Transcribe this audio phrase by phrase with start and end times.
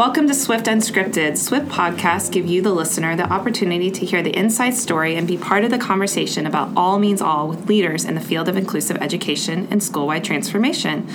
[0.00, 1.36] Welcome to Swift Unscripted.
[1.36, 5.36] Swift podcasts give you, the listener, the opportunity to hear the inside story and be
[5.36, 8.96] part of the conversation about all means all with leaders in the field of inclusive
[9.02, 11.06] education and school-wide transformation.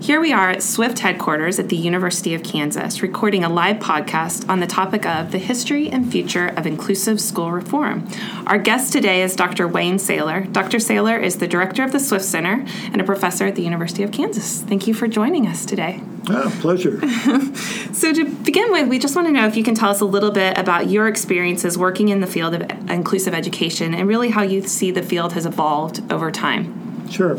[0.00, 4.48] Here we are at Swift headquarters at the University of Kansas, recording a live podcast
[4.48, 8.08] on the topic of the history and future of inclusive school reform.
[8.48, 9.68] Our guest today is Dr.
[9.68, 10.46] Wayne Sailor.
[10.46, 10.80] Dr.
[10.80, 14.10] Sailor is the director of the Swift Center and a professor at the University of
[14.10, 14.62] Kansas.
[14.62, 16.00] Thank you for joining us today.
[16.28, 17.00] Ah, pleasure.
[17.92, 20.04] so, to begin with, we just want to know if you can tell us a
[20.04, 24.42] little bit about your experiences working in the field of inclusive education and really how
[24.42, 27.08] you see the field has evolved over time.
[27.10, 27.38] Sure.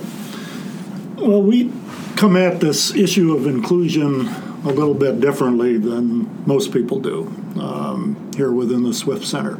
[1.17, 1.71] Well, we
[2.17, 4.27] come at this issue of inclusion
[4.65, 7.27] a little bit differently than most people do
[7.59, 9.59] um, here within the Swift Center.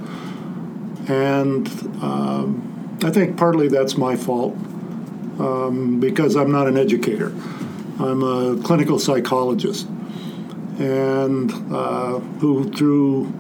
[1.08, 1.68] And
[2.02, 4.54] um, I think partly that's my fault
[5.40, 7.34] um, because I'm not an educator.
[8.00, 9.88] I'm a clinical psychologist,
[10.80, 13.32] and uh, who, through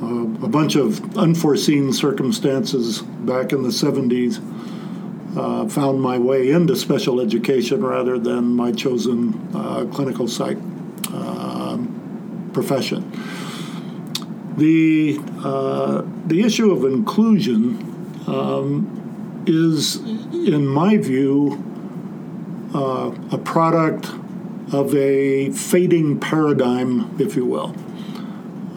[0.00, 4.40] uh, a bunch of unforeseen circumstances back in the 70s,
[5.36, 10.56] uh, found my way into special education rather than my chosen uh, clinical psych
[11.12, 13.10] um, profession.
[14.56, 21.69] The, uh, the issue of inclusion um, is, in my view,
[22.74, 24.10] uh, a product
[24.72, 27.74] of a fading paradigm, if you will,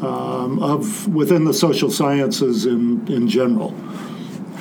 [0.02, 3.74] um, of within the social sciences in, in general.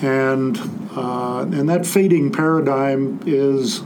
[0.03, 0.59] And,
[0.97, 3.83] uh, and that fading paradigm is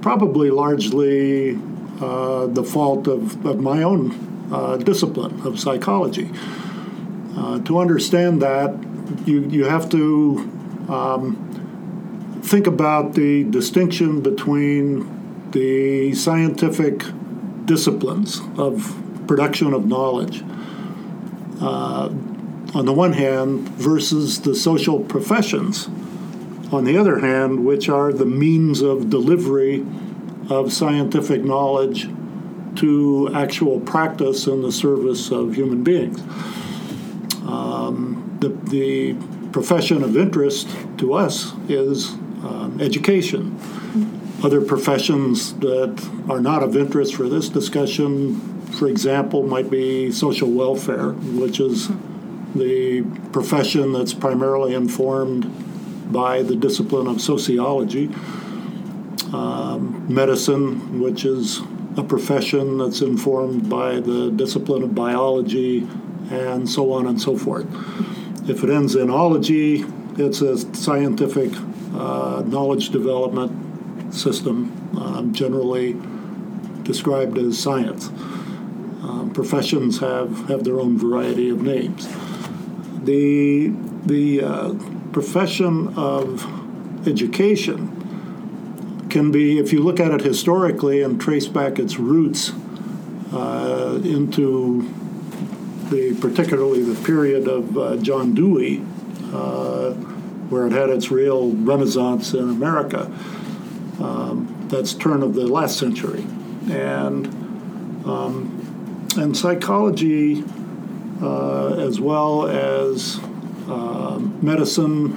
[0.00, 1.58] probably largely
[2.00, 6.30] uh, the fault of, of my own uh, discipline of psychology.
[7.36, 8.74] Uh, to understand that,
[9.26, 10.50] you, you have to
[10.88, 11.49] um,
[12.50, 17.04] think about the distinction between the scientific
[17.64, 18.92] disciplines of
[19.28, 20.42] production of knowledge
[21.60, 22.08] uh,
[22.74, 25.86] on the one hand versus the social professions
[26.72, 29.86] on the other hand, which are the means of delivery
[30.48, 32.08] of scientific knowledge
[32.74, 36.20] to actual practice in the service of human beings.
[37.48, 39.14] Um, the, the
[39.52, 40.68] profession of interest
[40.98, 43.58] to us is um, education.
[44.42, 48.40] Other professions that are not of interest for this discussion,
[48.72, 51.88] for example, might be social welfare, which is
[52.54, 53.02] the
[53.32, 58.10] profession that's primarily informed by the discipline of sociology.
[59.32, 61.60] Um, medicine, which is
[61.96, 65.86] a profession that's informed by the discipline of biology,
[66.30, 67.66] and so on and so forth.
[68.48, 69.84] If it ends in ology,
[70.16, 71.52] it's a scientific
[71.94, 75.96] uh, knowledge development system, um, generally
[76.82, 78.08] described as science.
[79.02, 82.08] Um, professions have, have their own variety of names.
[83.04, 83.72] The,
[84.04, 84.74] the uh,
[85.12, 86.46] profession of
[87.06, 87.96] education
[89.08, 92.52] can be, if you look at it historically and trace back its roots
[93.32, 94.88] uh, into
[95.90, 98.82] the particularly the period of uh, John Dewey,
[99.32, 99.94] uh,
[100.50, 103.10] where it had its real renaissance in America.
[104.00, 106.24] Um, that's turn of the last century,
[106.70, 107.26] and
[108.06, 110.44] um, and psychology,
[111.22, 113.20] uh, as well as
[113.68, 115.12] uh, medicine,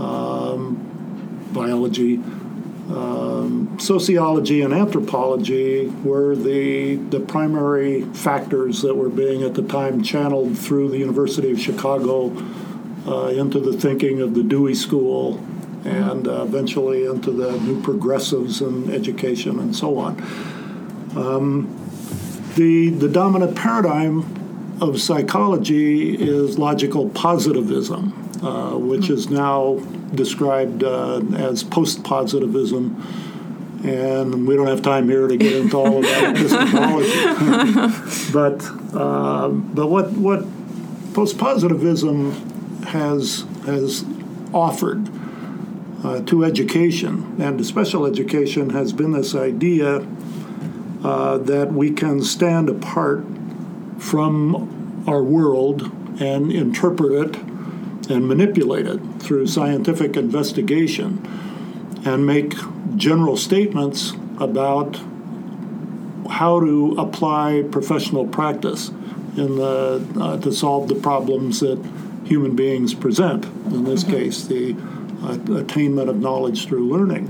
[0.00, 2.16] um, biology,
[2.90, 10.02] um, sociology, and anthropology were the the primary factors that were being at the time
[10.02, 12.30] channeled through the University of Chicago
[13.06, 15.38] uh, into the thinking of the Dewey School
[15.84, 20.20] and uh, eventually into the new progressives in education and so on.
[21.16, 21.72] Um,
[22.56, 24.24] the, the dominant paradigm
[24.80, 28.12] of psychology is logical positivism,
[28.42, 29.78] uh, which is now
[30.14, 33.02] described uh, as post positivism.
[33.84, 38.32] And we don't have time here to get into all of that epistemology.
[38.32, 38.64] but,
[38.98, 40.44] uh, but what, what
[41.14, 42.55] post positivism
[42.86, 44.04] has has
[44.52, 45.08] offered
[46.04, 50.06] uh, to education and special education has been this idea
[51.04, 53.24] uh, that we can stand apart
[53.98, 55.90] from our world
[56.20, 57.36] and interpret it
[58.10, 61.20] and manipulate it through scientific investigation
[62.04, 62.54] and make
[62.96, 65.00] general statements about
[66.30, 68.88] how to apply professional practice
[69.36, 71.78] in the, uh, to solve the problems that
[72.26, 74.12] human beings present, in this mm-hmm.
[74.12, 74.76] case, the
[75.22, 77.28] uh, attainment of knowledge through learning.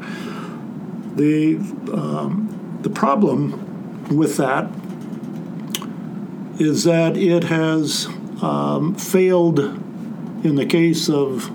[1.16, 1.56] The,
[1.93, 4.70] um, the problem with that
[6.58, 8.06] is that it has
[8.43, 11.50] um, failed in the case of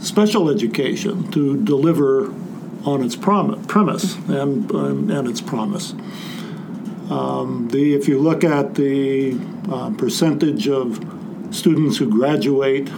[0.00, 2.32] special education to deliver
[2.84, 5.92] on its prom- premise and, and, and its promise.
[7.10, 9.38] Um, the, if you look at the
[9.70, 11.15] uh, percentage of
[11.56, 12.90] students who graduate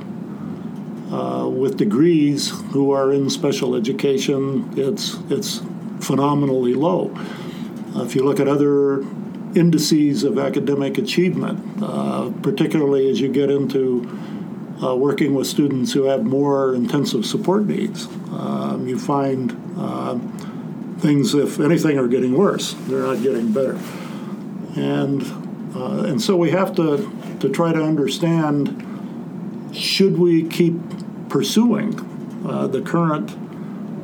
[1.13, 5.63] uh, with degrees who are in special education, it's, it's
[6.01, 7.15] phenomenally low.
[7.95, 9.01] Uh, if you look at other
[9.55, 14.07] indices of academic achievement, uh, particularly as you get into
[14.83, 20.19] uh, working with students who have more intensive support needs, um, you find uh,
[20.99, 22.75] things, if anything, are getting worse.
[22.87, 23.79] They're not getting better.
[24.77, 25.23] And,
[25.75, 28.85] uh, and so we have to, to try to understand
[29.73, 30.75] should we keep
[31.29, 31.99] pursuing
[32.47, 33.31] uh, the current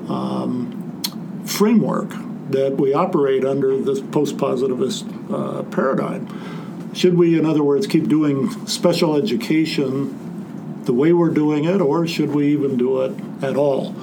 [0.09, 1.03] um,
[1.45, 2.11] framework
[2.51, 6.93] that we operate under this post positivist uh, paradigm?
[6.95, 10.21] Should we, in other words, keep doing special education
[10.85, 13.95] the way we're doing it, or should we even do it at all?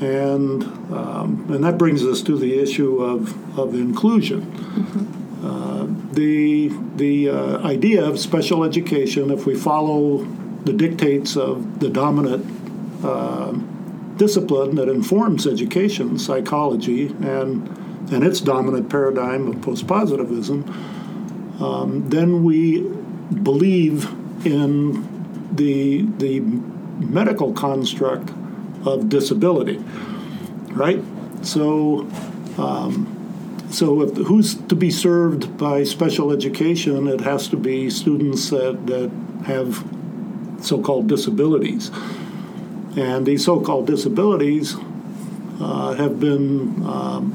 [0.00, 0.62] And,
[0.92, 4.42] um, and that brings us to the issue of, of inclusion.
[4.42, 5.15] Mm-hmm.
[5.46, 10.24] Uh, the the uh, idea of special education, if we follow
[10.64, 12.44] the dictates of the dominant
[13.04, 13.52] uh,
[14.16, 17.68] discipline that informs education, psychology, and
[18.12, 20.68] and its dominant paradigm of postpositivism,
[21.60, 22.80] um, then we
[23.42, 24.10] believe
[24.44, 25.06] in
[25.54, 26.40] the the
[26.98, 28.30] medical construct
[28.84, 29.78] of disability,
[30.70, 31.00] right?
[31.42, 32.08] So.
[32.58, 33.15] Um,
[33.70, 37.08] so, if, who's to be served by special education?
[37.08, 39.10] It has to be students that, that
[39.46, 39.84] have
[40.62, 41.90] so called disabilities.
[42.96, 44.76] And these so called disabilities
[45.60, 47.32] uh, have been um,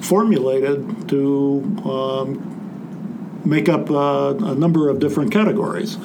[0.00, 5.98] formulated to um, make up uh, a number of different categories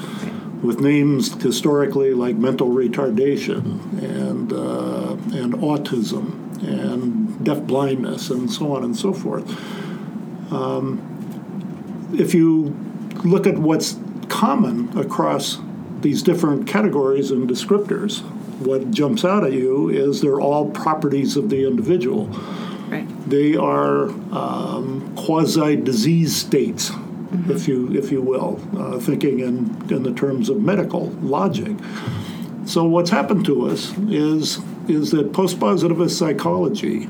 [0.62, 8.76] with names historically like mental retardation and, uh, and autism and deaf blindness and so
[8.76, 9.50] on and so forth.
[10.52, 11.08] Um,
[12.18, 12.76] if you
[13.24, 13.98] look at what's
[14.28, 15.60] common across
[16.02, 18.22] these different categories and descriptors,
[18.60, 22.28] what jumps out at you is they're all properties of the individual.
[22.90, 23.08] Right.
[23.30, 27.52] They are um, quasi disease states, mm-hmm.
[27.52, 31.78] if you if you will, uh, thinking in in the terms of medical logic.
[32.66, 37.08] So what's happened to us is is that postpositivist psychology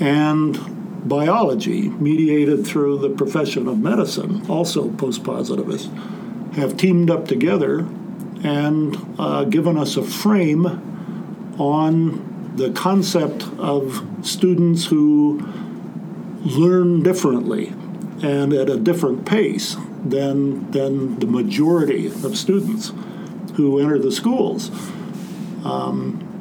[0.00, 5.92] and biology, mediated through the profession of medicine, also postpositivist,
[6.54, 7.86] have teamed up together
[8.42, 10.66] and uh, given us a frame
[11.58, 15.40] on the concept of students who
[16.42, 17.68] learn differently
[18.22, 22.92] and at a different pace than, than the majority of students
[23.54, 24.70] who enter the schools.
[25.64, 26.35] Um,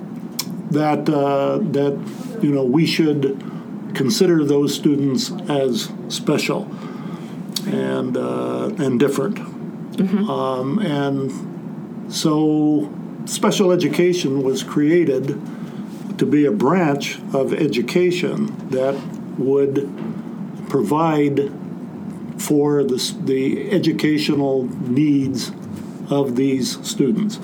[0.72, 3.42] that uh, that you know we should
[3.94, 6.64] consider those students as special
[7.68, 10.30] and uh, and different, mm-hmm.
[10.30, 12.92] um, and so
[13.26, 15.40] special education was created
[16.18, 18.96] to be a branch of education that
[19.38, 19.90] would
[20.70, 21.52] provide
[22.38, 25.52] for the, the educational needs
[26.10, 27.40] of these students.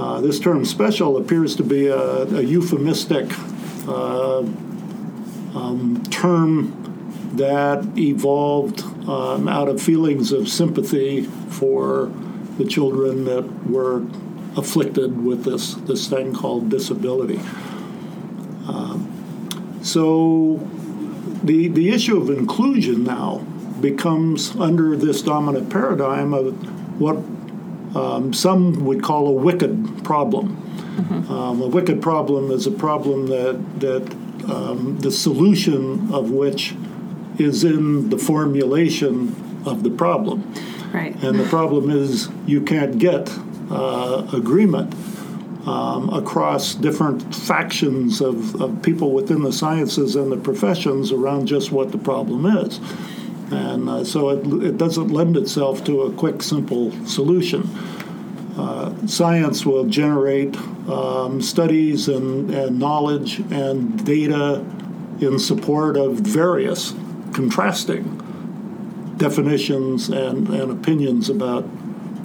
[0.00, 3.30] Uh, this term special appears to be a, a euphemistic
[3.86, 6.72] uh, um, term
[7.34, 12.10] that evolved um, out of feelings of sympathy for
[12.56, 13.98] the children that were
[14.56, 17.38] afflicted with this, this thing called disability.
[18.68, 20.66] Um, so
[21.44, 23.40] the, the issue of inclusion now
[23.82, 27.16] becomes under this dominant paradigm of what
[27.94, 30.56] um, some would call a wicked problem.
[30.96, 31.32] Mm-hmm.
[31.32, 34.12] Um, a wicked problem is a problem that that
[34.50, 36.74] um, the solution of which
[37.38, 39.34] is in the formulation
[39.66, 40.52] of the problem.
[40.92, 41.14] Right.
[41.22, 43.30] And the problem is you can't get
[43.70, 44.94] uh, agreement
[45.66, 51.70] um, across different factions of, of people within the sciences and the professions around just
[51.70, 52.80] what the problem is.
[53.50, 57.68] And uh, so it, it doesn't lend itself to a quick, simple solution.
[58.56, 60.56] Uh, science will generate
[60.88, 64.64] um, studies and, and knowledge and data
[65.20, 66.94] in support of various
[67.32, 68.16] contrasting
[69.16, 71.68] definitions and, and opinions about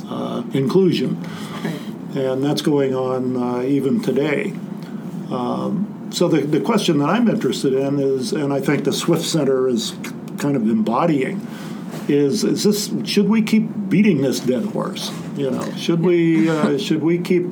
[0.08, 1.22] uh, inclusion.
[2.16, 4.54] And that's going on uh, even today.
[5.32, 9.24] Um, so the, the question that I'm interested in is, and I think the Swift
[9.24, 9.94] Center is
[10.40, 11.46] kind of embodying
[12.08, 15.12] is is this should we keep beating this dead horse?
[15.36, 17.46] You know, should we uh, should we keep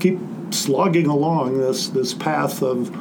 [0.00, 0.18] keep
[0.50, 2.94] slogging along this this path of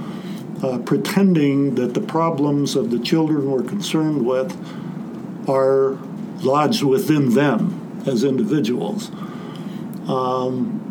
[0.63, 4.55] uh, pretending that the problems of the children we're concerned with
[5.50, 5.98] are
[6.41, 9.12] lodged within them as individuals?
[10.08, 10.82] Um,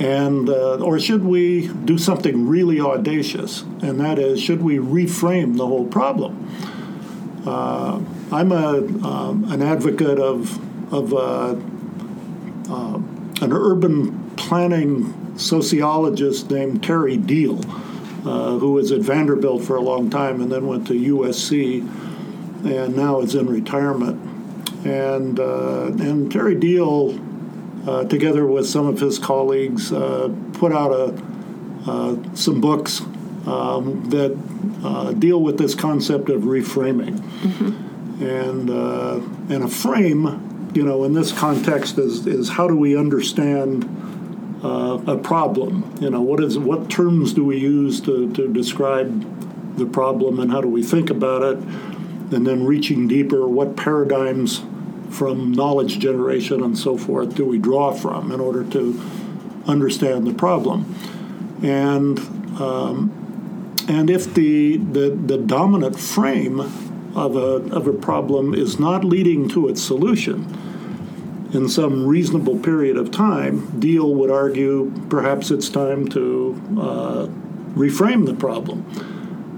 [0.00, 3.62] and uh, or should we do something really audacious?
[3.82, 6.48] And that is, should we reframe the whole problem?
[7.46, 10.58] Uh, I'm a um, an advocate of
[10.92, 11.56] of uh,
[12.70, 13.00] uh
[13.40, 17.58] an urban planning sociologist named Terry Deal,
[18.28, 21.80] uh, who was at Vanderbilt for a long time and then went to USC,
[22.66, 24.20] and now is in retirement.
[24.84, 27.18] And uh, and Terry Deal
[28.08, 33.00] together with some of his colleagues, put out a, some books
[33.46, 34.36] um, that
[34.84, 37.18] uh, deal with this concept of reframing.
[37.18, 38.22] Mm-hmm.
[38.22, 39.20] And, uh,
[39.54, 43.84] and a frame, you know, in this context is, is how do we understand
[44.62, 45.96] a problem?
[46.00, 50.50] You know, what, is, what terms do we use to, to describe the problem and
[50.50, 51.56] how do we think about it?
[52.32, 54.62] And then reaching deeper, what paradigms
[55.10, 59.00] from knowledge generation and so forth do we draw from in order to
[59.66, 60.94] understand the problem?
[61.62, 62.18] And
[62.60, 63.19] um,
[63.90, 66.60] and if the, the, the dominant frame
[67.16, 70.46] of a, of a problem is not leading to its solution
[71.52, 77.26] in some reasonable period of time, Deal would argue perhaps it's time to uh,
[77.74, 78.86] reframe the problem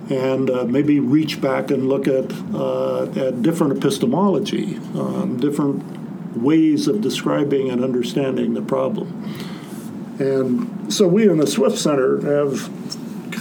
[0.09, 5.85] and uh, maybe reach back and look at, uh, at different epistemology, um, different
[6.39, 9.09] ways of describing and understanding the problem.
[10.19, 12.71] And so we in the Swift Center have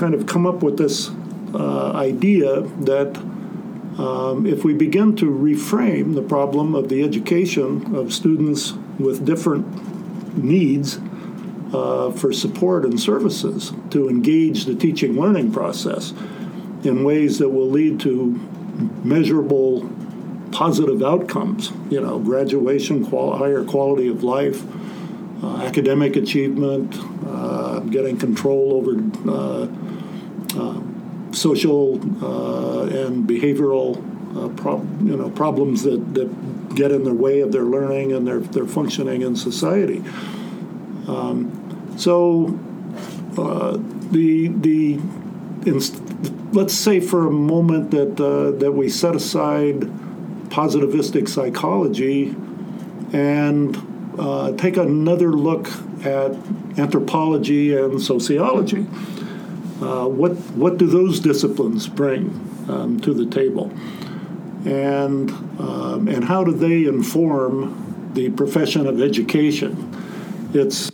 [0.01, 1.11] kind of come up with this
[1.53, 3.15] uh, idea that
[3.99, 9.63] um, if we begin to reframe the problem of the education of students with different
[10.43, 10.97] needs
[11.71, 16.13] uh, for support and services to engage the teaching learning process,
[16.83, 18.39] in ways that will lead to
[19.03, 19.87] measurable
[20.51, 21.71] positive outcomes.
[21.91, 24.63] You know, graduation, qual- higher quality of life,
[25.43, 28.93] uh, academic achievement, uh, getting control over
[29.29, 29.67] uh,
[31.33, 33.97] social uh, and behavioral
[34.35, 38.27] uh, prob- you know problems that, that get in the way of their learning and
[38.27, 40.03] their, their functioning in society.
[41.07, 42.57] Um, so
[44.11, 44.99] the the
[45.65, 46.01] inst-
[46.53, 49.81] let's say for a moment that uh, that we set aside
[50.49, 52.35] positivistic psychology
[53.13, 53.77] and
[54.19, 55.69] uh, take another look
[56.05, 56.31] at
[56.77, 58.85] anthropology and sociology.
[59.81, 62.29] Uh, what what do those disciplines bring
[62.69, 63.71] um, to the table,
[64.63, 69.91] and um, and how do they inform the profession of education?
[70.53, 70.91] It's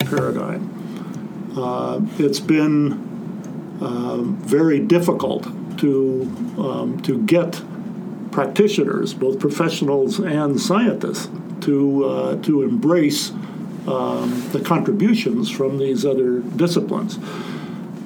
[0.00, 1.52] paradigm.
[1.56, 5.44] Uh, it's been uh, very difficult
[5.78, 6.22] to
[6.58, 7.60] um, to get
[8.30, 11.28] practitioners, both professionals and scientists,
[11.60, 13.32] to uh, to embrace
[13.88, 17.18] um, the contributions from these other disciplines.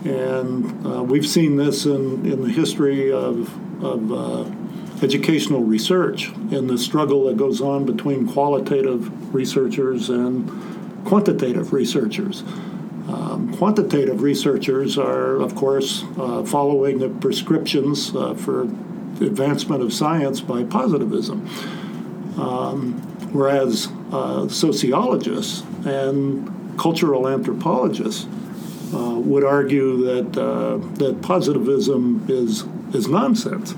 [0.04, 4.50] And uh, we've seen this in, in the history of, of uh,
[5.02, 10.48] educational research in the struggle that goes on between qualitative researchers and
[11.04, 12.42] quantitative researchers.
[13.08, 18.62] Um, quantitative researchers are, of course, uh, following the prescriptions uh, for
[19.20, 21.46] advancement of science by positivism,
[22.38, 22.92] um,
[23.32, 28.26] whereas uh, sociologists and cultural anthropologists
[28.94, 33.74] uh, would argue that uh, that positivism is is nonsense.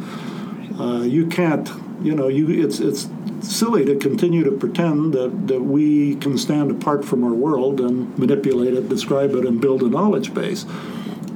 [0.80, 1.70] Uh, you can't,
[2.02, 3.08] you know, you it's it's
[3.42, 8.16] silly to continue to pretend that, that we can stand apart from our world and
[8.18, 10.64] manipulate it, describe it, and build a knowledge base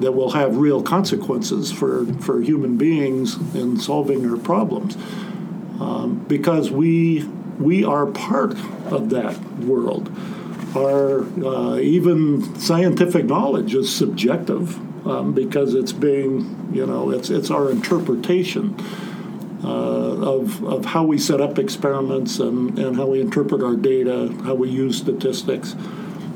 [0.01, 4.97] that will have real consequences for, for human beings in solving their problems.
[5.81, 7.25] Um, because we,
[7.59, 8.53] we are part
[8.87, 10.11] of that world.
[10.77, 17.51] Our uh, even scientific knowledge is subjective um, because it's being, you know, it's, it's
[17.51, 18.79] our interpretation
[19.65, 24.33] uh, of, of how we set up experiments and, and how we interpret our data,
[24.45, 25.73] how we use statistics,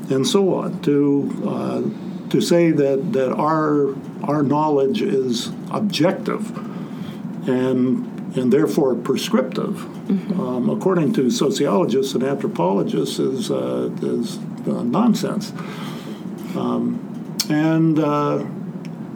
[0.09, 0.81] and so on.
[0.81, 3.93] To, uh, to say that, that our,
[4.23, 6.57] our knowledge is objective
[7.47, 10.39] and, and therefore prescriptive, mm-hmm.
[10.39, 15.51] um, according to sociologists and anthropologists, is, uh, is uh, nonsense.
[16.55, 17.07] Um,
[17.49, 18.45] and uh,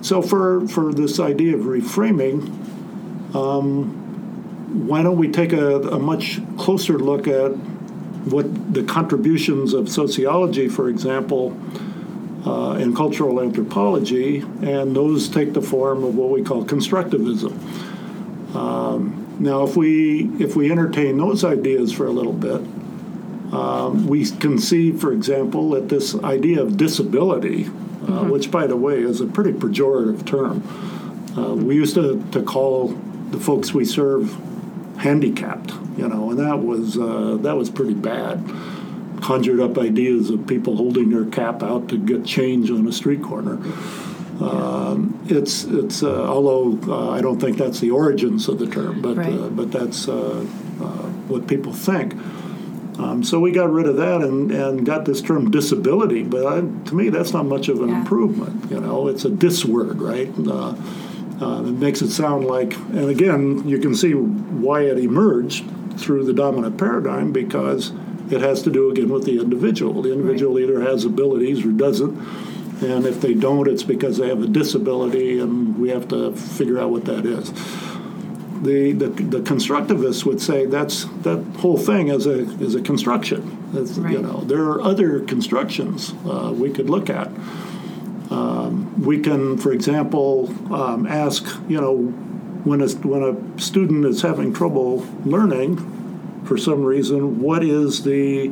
[0.02, 2.44] so, for, for this idea of reframing,
[3.36, 7.52] um, why don't we take a, a much closer look at
[8.26, 11.58] what the contributions of sociology, for example,
[12.46, 17.54] uh, and cultural anthropology, and those take the form of what we call constructivism.
[18.56, 22.62] Um, now, if we if we entertain those ideas for a little bit,
[23.54, 28.30] um, we can see, for example, that this idea of disability, uh, mm-hmm.
[28.30, 30.64] which, by the way, is a pretty pejorative term,
[31.38, 32.90] uh, we used to, to call
[33.32, 34.36] the folks we serve
[34.98, 38.44] handicapped, you know, and that was uh, that was pretty bad.
[39.22, 43.24] Conjured up ideas of people holding their cap out to get change on a street
[43.24, 43.60] corner.
[44.40, 49.02] Um, it's it's uh, although uh, I don't think that's the origins of the term,
[49.02, 49.34] but right.
[49.34, 50.08] Uh, but that's
[51.28, 52.14] what people think.
[53.00, 56.62] Um, so we got rid of that and, and got this term disability, but I,
[56.62, 58.00] to me that's not much of an yeah.
[58.00, 58.72] improvement.
[58.72, 60.32] You know, it's a dis word, right?
[60.38, 60.76] Uh,
[61.42, 65.66] uh, it makes it sound like, and again, you can see why it emerged
[65.98, 67.92] through the dominant paradigm because
[68.32, 70.02] it has to do again with the individual.
[70.02, 70.64] The individual right.
[70.64, 72.16] either has abilities or doesn't,
[72.82, 76.80] and if they don't, it's because they have a disability, and we have to figure
[76.80, 77.52] out what that is
[78.66, 83.52] the, the, the constructivists would say that's that whole thing is a is a construction.
[83.74, 84.14] Right.
[84.14, 87.28] You know, there are other constructions uh, we could look at.
[88.32, 91.96] Um, we can, for example, um, ask you know
[92.64, 95.92] when a when a student is having trouble learning
[96.46, 98.52] for some reason, what is the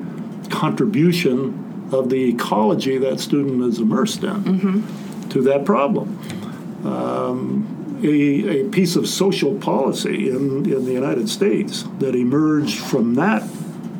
[0.49, 1.62] contribution
[1.93, 5.29] of the ecology that student is immersed in mm-hmm.
[5.29, 6.19] to that problem?
[6.85, 13.15] Um, a, a piece of social policy in, in the United States that emerged from
[13.15, 13.47] that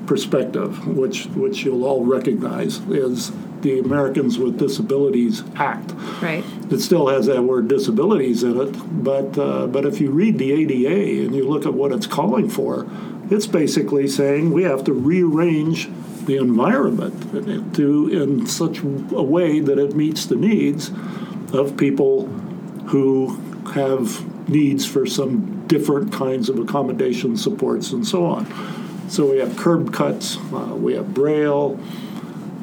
[0.05, 3.31] perspective, which which you'll all recognize, is
[3.62, 5.93] the Americans with Disabilities Act.
[6.21, 6.43] Right.
[6.69, 10.51] It still has that word disabilities in it, but uh, but if you read the
[10.51, 12.88] ADA and you look at what it's calling for,
[13.29, 15.89] it's basically saying we have to rearrange
[16.25, 20.91] the environment to in such a way that it meets the needs
[21.53, 22.27] of people
[22.88, 23.36] who
[23.73, 28.45] have needs for some different kinds of accommodation supports and so on.
[29.09, 31.79] So we have curb cuts, uh, we have braille,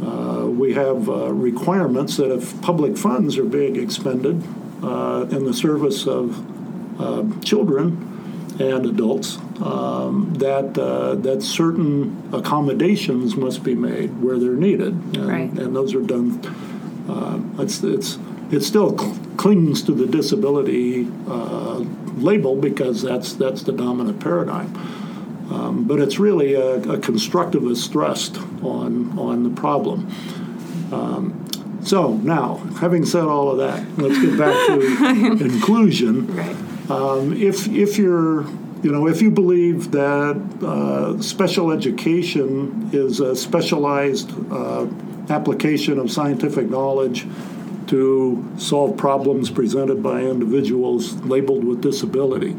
[0.02, 4.42] uh, we have uh, requirements that if public funds are being expended
[4.82, 6.38] uh, in the service of
[7.00, 14.52] um, children and adults, um, that uh, that certain accommodations must be made where they're
[14.52, 15.50] needed, and, right.
[15.50, 16.40] and those are done.
[17.08, 18.18] Uh, it's it's
[18.50, 21.78] it still cl- clings to the disability uh,
[22.16, 24.74] label because that's that's the dominant paradigm.
[25.52, 30.08] Um, but it's really a, a, constructivist thrust on on the problem.
[30.92, 31.46] Um,
[31.82, 36.34] so now, having said all of that, let's get back to inclusion.
[36.34, 36.56] Right.
[36.90, 38.46] Um, if if you're
[38.82, 44.86] you know, if you believe that uh, special education is a specialized uh,
[45.28, 47.26] application of scientific knowledge
[47.88, 52.56] to solve problems presented by individuals labeled with disability.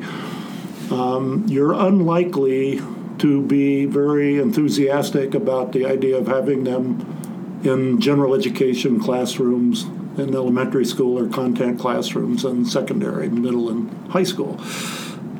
[0.91, 2.81] Um, you're unlikely
[3.19, 9.84] to be very enthusiastic about the idea of having them in general education classrooms
[10.17, 14.60] in elementary school or content classrooms in secondary, middle, and high school.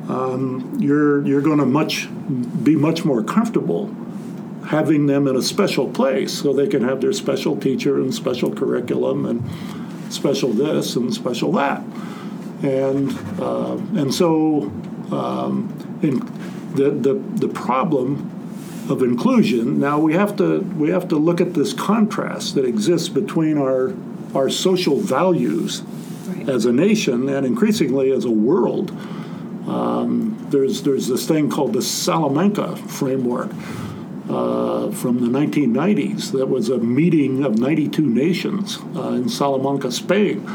[0.08, 2.08] Um, you're you're going to much
[2.64, 3.94] be much more comfortable
[4.66, 8.54] having them in a special place so they can have their special teacher and special
[8.54, 9.42] curriculum and
[10.12, 11.82] special this and special that.
[12.62, 13.10] And,
[13.40, 14.72] uh, and so
[15.10, 16.20] um, in
[16.74, 17.14] the, the,
[17.46, 18.30] the problem
[18.88, 23.08] of inclusion, now we have, to, we have to look at this contrast that exists
[23.08, 23.94] between our,
[24.34, 25.82] our social values
[26.28, 26.48] right.
[26.48, 28.96] as a nation and increasingly as a world.
[29.66, 33.50] Um, there's, there's this thing called the Salamanca framework,
[34.28, 40.46] uh, from the 1990s that was a meeting of 92 nations uh, in Salamanca, Spain.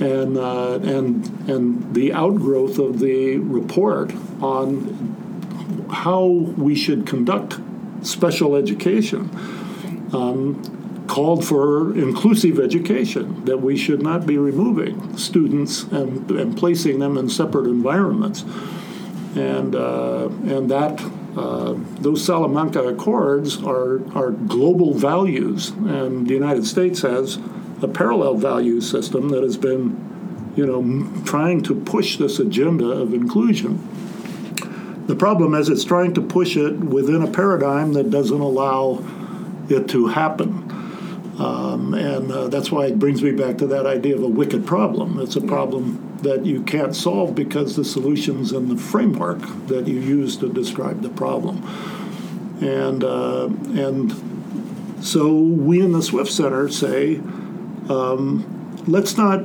[0.00, 6.24] And, uh, and, and the outgrowth of the report on how
[6.56, 7.58] we should conduct
[8.02, 9.28] special education
[10.14, 10.62] um,
[11.10, 17.18] called for inclusive education, that we should not be removing students and, and placing them
[17.18, 18.44] in separate environments.
[19.34, 21.00] And, uh, and that
[21.36, 27.38] uh, those Salamanca Accords are, are global values, and the United States has
[27.82, 30.82] a parallel value system that has been, you know,
[31.24, 33.78] trying to push this agenda of inclusion.
[35.08, 39.04] The problem is it's trying to push it within a paradigm that doesn't allow
[39.68, 40.59] it to happen.
[41.40, 44.66] Um, and uh, that's why it brings me back to that idea of a wicked
[44.66, 45.18] problem.
[45.18, 49.98] It's a problem that you can't solve because the solution's in the framework that you
[49.98, 51.62] use to describe the problem.
[52.60, 54.12] And, uh, and
[55.02, 57.16] so we in the Swift Center say,
[57.88, 59.42] um, let's not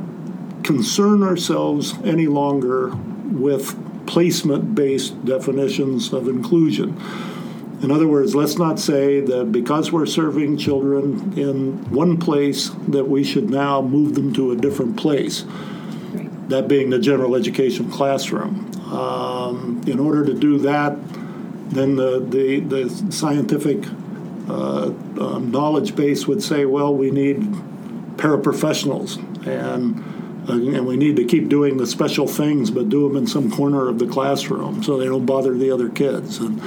[0.63, 2.89] concern ourselves any longer
[3.31, 3.73] with
[4.05, 6.99] placement based definitions of inclusion.
[7.81, 13.05] In other words, let's not say that because we're serving children in one place that
[13.05, 15.43] we should now move them to a different place.
[15.43, 16.49] Right.
[16.49, 18.71] That being the general education classroom.
[18.91, 20.97] Um, in order to do that,
[21.69, 23.83] then the, the, the scientific
[24.47, 27.41] uh, um, knowledge base would say, well, we need
[28.17, 30.03] paraprofessionals and
[30.47, 33.49] uh, and we need to keep doing the special things, but do them in some
[33.49, 36.61] corner of the classroom so they don't bother the other kids, and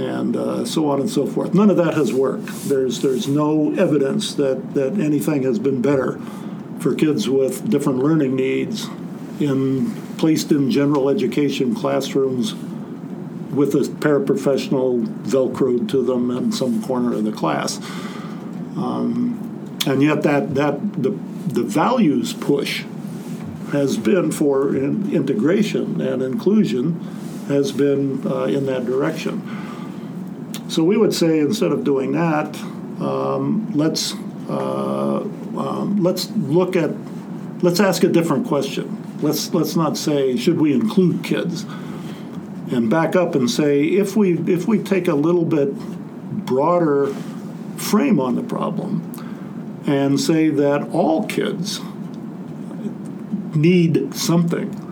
[0.00, 1.54] and uh, so on and so forth.
[1.54, 2.46] None of that has worked.
[2.68, 6.18] There's there's no evidence that that anything has been better
[6.80, 8.86] for kids with different learning needs
[9.40, 12.54] in placed in general education classrooms
[13.56, 17.78] with a paraprofessional velcroed to them in some corner of the class.
[18.76, 19.42] Um,
[19.86, 22.84] and yet, that, that the, the values push
[23.72, 27.00] has been for in integration and inclusion
[27.48, 29.65] has been uh, in that direction.
[30.68, 32.56] So we would say instead of doing that,
[33.00, 34.14] um, let's
[34.48, 36.90] uh, um, let's look at
[37.62, 39.02] let's ask a different question.
[39.20, 41.64] Let's let's not say should we include kids
[42.70, 45.72] and back up and say if we if we take a little bit
[46.46, 47.14] broader
[47.76, 51.80] frame on the problem and say that all kids
[53.54, 54.85] need something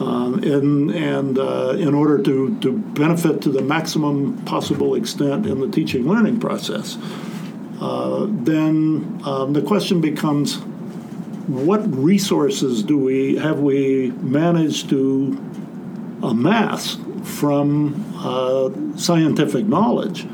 [0.00, 5.60] um, and, and uh, in order to, to benefit to the maximum possible extent in
[5.60, 6.98] the teaching learning process,
[7.80, 10.56] uh, then um, the question becomes
[11.46, 15.38] what resources do we have we managed to
[16.22, 20.26] amass from uh, scientific knowledge.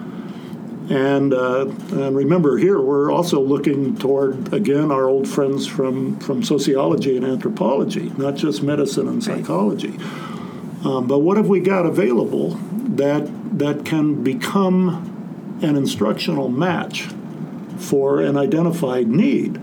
[0.90, 6.42] And, uh, and, remember, here we're also looking toward again our old friends from from
[6.42, 9.96] sociology and anthropology, not just medicine and psychology.
[10.84, 12.58] Um, but what have we got available
[12.96, 17.02] that that can become an instructional match
[17.78, 19.58] for an identified need?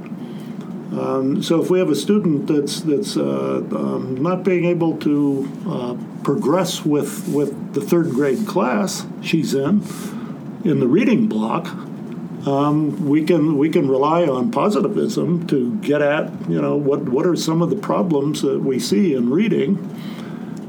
[0.93, 5.51] Um, so if we have a student that's that's uh, um, not being able to
[5.67, 9.81] uh, progress with with the third grade class she's in
[10.67, 11.67] in the reading block,
[12.47, 17.25] um, we can we can rely on positivism to get at you know what what
[17.25, 19.77] are some of the problems that we see in reading,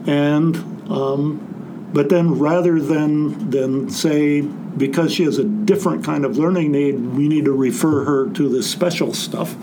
[0.06, 0.56] and
[0.90, 6.70] um, but then rather than than say because she has a different kind of learning
[6.70, 9.56] need, we need to refer her to the special stuff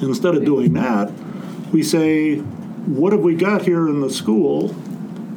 [0.00, 1.10] Instead of doing that,
[1.72, 4.74] we say, what have we got here in the school,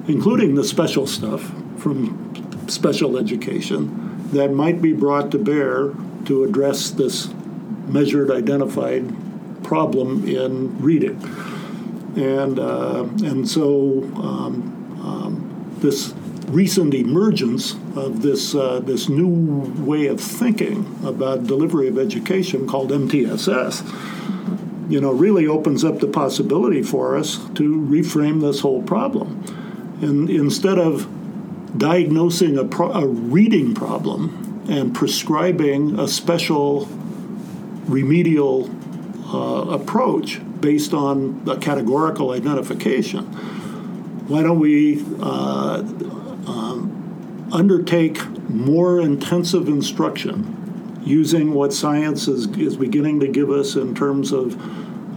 [0.07, 5.93] including the special stuff from special education, that might be brought to bear
[6.25, 7.29] to address this
[7.87, 9.13] measured, identified
[9.63, 11.21] problem in reading.
[12.15, 16.13] And, uh, and so um, um, this
[16.47, 19.27] recent emergence of this, uh, this new
[19.83, 23.83] way of thinking about delivery of education called MTSS
[24.89, 29.43] you know, really opens up the possibility for us to reframe this whole problem.
[30.01, 31.07] And instead of
[31.75, 36.87] diagnosing a, pro- a reading problem and prescribing a special
[37.87, 38.69] remedial
[39.33, 43.25] uh, approach based on a categorical identification,
[44.27, 45.79] why don't we uh,
[46.47, 50.53] um, undertake more intensive instruction
[51.05, 54.57] using what science is, is beginning to give us in terms of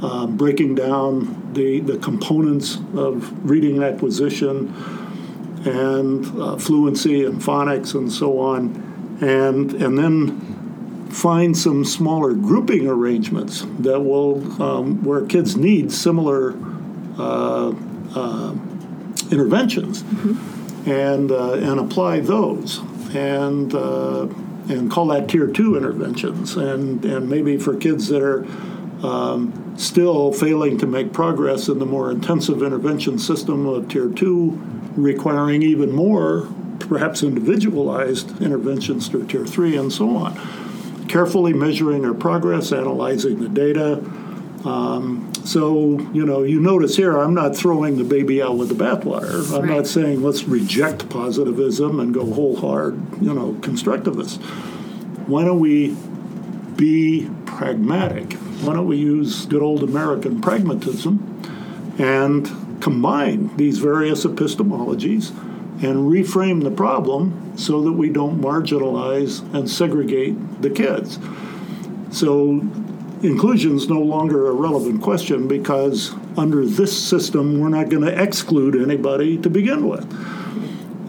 [0.05, 4.69] uh, breaking down the, the components of reading acquisition
[5.65, 12.87] and uh, fluency and phonics and so on, and, and then find some smaller grouping
[12.87, 16.55] arrangements that will, um, where kids need similar
[17.19, 17.75] uh,
[18.15, 18.55] uh
[19.31, 20.91] interventions mm-hmm.
[20.91, 22.81] and, uh, and apply those.
[23.15, 24.29] And uh,
[24.71, 26.57] and call that tier two interventions.
[26.57, 28.47] And, and maybe for kids that are
[29.05, 34.61] um, still failing to make progress in the more intensive intervention system of tier two,
[34.97, 36.49] requiring even more,
[36.79, 41.07] perhaps individualized interventions through tier three, and so on.
[41.09, 44.03] Carefully measuring their progress, analyzing the data.
[44.65, 48.75] Um, so, you know, you notice here, I'm not throwing the baby out with the
[48.75, 49.55] bathwater.
[49.55, 49.77] I'm right.
[49.77, 54.41] not saying let's reject positivism and go whole hard, you know, constructivist.
[55.27, 55.97] Why don't we
[56.77, 58.35] be pragmatic?
[58.35, 61.27] Why don't we use good old American pragmatism
[61.99, 62.47] and
[62.81, 65.31] combine these various epistemologies
[65.83, 71.19] and reframe the problem so that we don't marginalize and segregate the kids.
[72.11, 72.61] So
[73.23, 78.23] inclusion is no longer a relevant question because under this system, we're not going to
[78.23, 80.05] exclude anybody to begin with.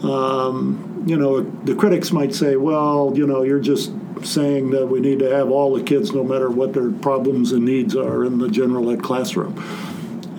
[0.03, 3.91] Um, you know, the critics might say, well, you know, you're just
[4.23, 7.65] saying that we need to have all the kids, no matter what their problems and
[7.65, 9.55] needs are, in the general ed classroom.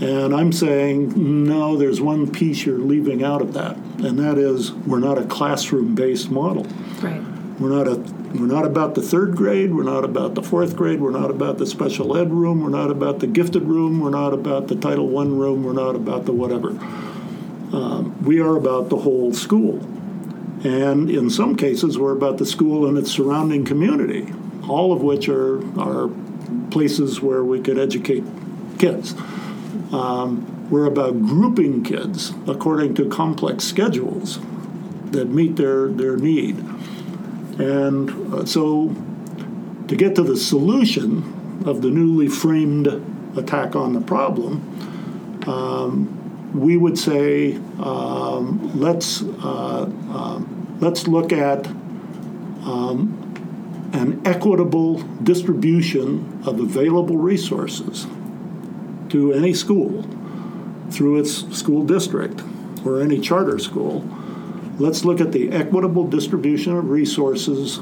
[0.02, 4.72] And I'm saying, no, there's one piece you're leaving out of that, and that is
[4.72, 6.64] we're not a classroom based model.
[7.00, 7.22] Right.
[7.60, 7.94] We're not a
[8.34, 11.58] we're not about the third grade, we're not about the fourth grade, we're not about
[11.58, 15.06] the special ed room, we're not about the gifted room, we're not about the Title
[15.16, 16.70] I room, we're not about the whatever.
[16.70, 19.78] Um, we are about the whole school.
[20.64, 24.32] And in some cases, we're about the school and its surrounding community,
[24.66, 26.10] all of which are, are
[26.70, 28.24] places where we could educate
[28.78, 29.14] kids.
[29.92, 34.40] Um, we're about grouping kids according to complex schedules
[35.10, 36.56] that meet their, their need.
[37.58, 38.94] And uh, so,
[39.88, 42.86] to get to the solution of the newly framed
[43.36, 44.62] attack on the problem,
[45.46, 46.18] um,
[46.58, 50.40] we would say um, let's uh, uh,
[50.80, 51.66] let's look at
[52.64, 53.18] um,
[53.92, 58.06] an equitable distribution of available resources
[59.12, 60.04] to any school
[60.90, 62.42] through its school district
[62.84, 64.04] or any charter school.
[64.78, 67.78] Let's look at the equitable distribution of resources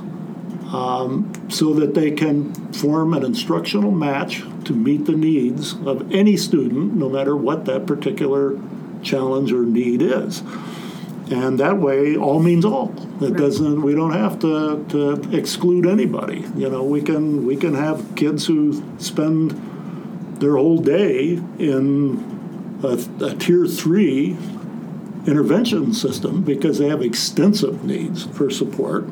[0.73, 6.37] um, so that they can form an instructional match to meet the needs of any
[6.37, 8.61] student, no matter what that particular
[9.03, 10.43] challenge or need is.
[11.31, 12.93] And that way, all means all.
[13.21, 13.83] It doesn't.
[13.83, 16.45] We don't have to, to exclude anybody.
[16.57, 19.70] You know, we can we can have kids who spend
[20.41, 24.37] their whole day in a, a tier three
[25.27, 29.05] intervention system because they have extensive needs for support.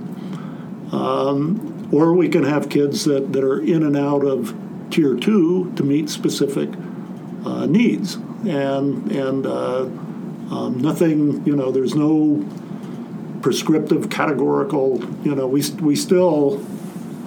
[0.91, 4.55] Um, or we can have kids that, that are in and out of
[4.91, 6.71] tier two to meet specific
[7.45, 8.15] uh, needs.
[8.47, 9.83] And, and uh,
[10.51, 12.45] um, nothing, you know, there's no
[13.43, 16.65] prescriptive, categorical, you know, we, we still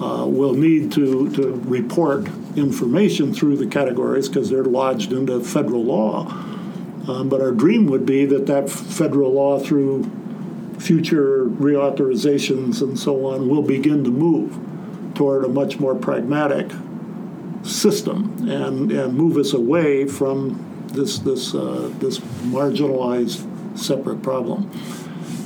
[0.02, 5.84] uh, will need to, to report information through the categories because they're lodged into federal
[5.84, 6.26] law.
[7.08, 10.10] Um, but our dream would be that that federal law, through
[10.78, 14.58] future reauthorizations and so on, will begin to move
[15.14, 16.72] toward a much more pragmatic
[17.62, 22.18] system and, and move us away from this this uh, this
[22.50, 23.46] marginalized
[23.78, 24.70] separate problem.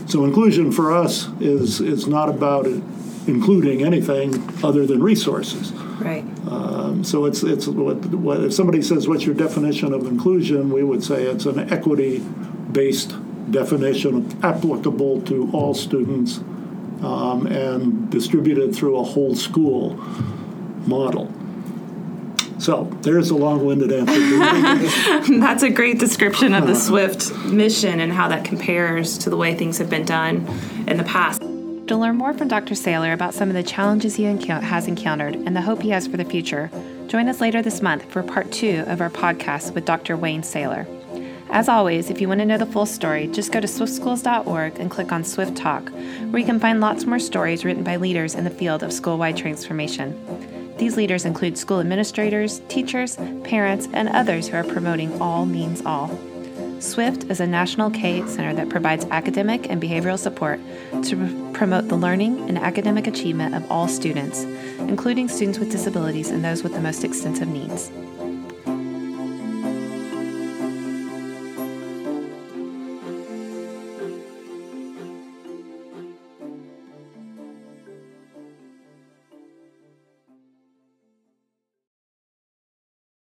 [0.08, 2.82] So inclusion for us is is not about it,
[3.26, 5.72] including anything other than resources.
[5.72, 6.24] Right.
[6.46, 10.82] Um, so it's it's what, what if somebody says what's your definition of inclusion, we
[10.82, 12.18] would say it's an equity
[12.72, 13.14] based
[13.50, 16.38] definition applicable to all students
[17.02, 19.94] um, and distributed through a whole school
[20.86, 21.32] model.
[22.58, 25.38] So there's a long winded answer.
[25.40, 29.54] That's a great description of the SWIFT mission and how that compares to the way
[29.54, 30.46] things have been done
[30.86, 31.42] in the past.
[31.86, 32.74] To learn more from Dr.
[32.74, 36.16] Sailor about some of the challenges he has encountered and the hope he has for
[36.16, 36.68] the future,
[37.06, 40.16] join us later this month for part two of our podcast with Dr.
[40.16, 40.84] Wayne Sailor.
[41.50, 44.90] As always, if you want to know the full story, just go to swiftschools.org and
[44.90, 48.42] click on Swift Talk, where you can find lots more stories written by leaders in
[48.42, 50.74] the field of school-wide transformation.
[50.78, 56.10] These leaders include school administrators, teachers, parents, and others who are promoting all means all.
[56.78, 60.60] SWIFT is a national K 8 center that provides academic and behavioral support
[61.04, 64.42] to promote the learning and academic achievement of all students,
[64.80, 67.90] including students with disabilities and those with the most extensive needs.